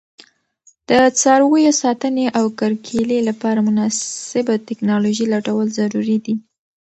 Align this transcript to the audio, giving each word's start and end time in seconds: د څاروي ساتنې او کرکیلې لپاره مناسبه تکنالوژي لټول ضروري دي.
د 0.89 0.91
څاروي 1.19 1.63
ساتنې 1.81 2.25
او 2.39 2.45
کرکیلې 2.59 3.19
لپاره 3.29 3.59
مناسبه 3.69 4.53
تکنالوژي 4.67 5.25
لټول 5.33 5.67
ضروري 5.79 6.17
دي. 6.25 6.35